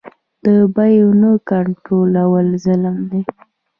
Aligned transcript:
د 0.43 0.45
بیو 0.75 1.09
نه 1.21 1.31
کنټرول 1.49 2.47
ظلم 2.63 2.97
دی. 3.09 3.21